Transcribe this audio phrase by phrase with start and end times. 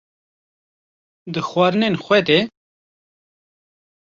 [1.33, 2.39] di xwarinên xwe de